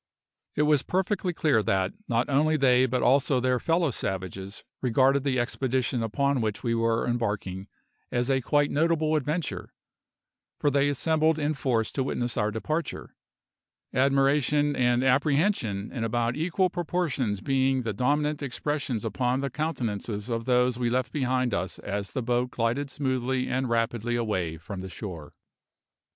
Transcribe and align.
It 0.55 0.63
was 0.63 0.81
perfectly 0.81 1.31
clear 1.31 1.61
that 1.61 1.93
not 2.07 2.27
only 2.27 2.57
they 2.57 2.87
but 2.87 3.03
also 3.03 3.39
their 3.39 3.59
fellow 3.59 3.91
savages 3.91 4.63
regarded 4.81 5.23
the 5.23 5.39
expedition 5.39 6.01
upon 6.01 6.41
which 6.41 6.63
we 6.63 6.73
were 6.73 7.05
embarking 7.07 7.67
as 8.11 8.27
a 8.27 8.41
quite 8.41 8.71
notable 8.71 9.15
adventure, 9.15 9.75
for 10.57 10.71
they 10.71 10.89
assembled 10.89 11.37
in 11.37 11.53
force 11.53 11.91
to 11.91 12.03
witness 12.03 12.35
our 12.35 12.49
departure, 12.49 13.15
admiration 13.93 14.75
and 14.75 15.03
apprehension 15.03 15.91
in 15.91 16.03
about 16.03 16.35
equal 16.35 16.71
proportions 16.71 17.39
being 17.39 17.83
the 17.83 17.93
dominant 17.93 18.41
expressions 18.41 19.05
upon 19.05 19.41
the 19.41 19.51
countenances 19.51 20.29
of 20.29 20.45
those 20.45 20.79
we 20.79 20.89
left 20.89 21.11
behind 21.11 21.53
us 21.53 21.77
as 21.77 22.09
the 22.11 22.23
boat 22.23 22.49
glided 22.49 22.89
smoothly 22.89 23.47
and 23.47 23.69
rapidly 23.69 24.15
away 24.15 24.57
from 24.57 24.81
the 24.81 24.89
shore. 24.89 25.35